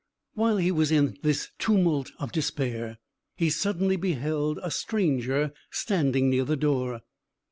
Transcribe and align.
While 0.33 0.57
he 0.57 0.71
was 0.71 0.91
in 0.91 1.19
this 1.21 1.51
tumult 1.59 2.11
of 2.17 2.31
despair, 2.31 2.97
he 3.35 3.51
suddenly 3.51 3.97
beheld 3.97 4.57
a 4.63 4.71
stranger 4.71 5.53
standing 5.69 6.27
near 6.27 6.43
the 6.43 6.57
door. 6.57 7.01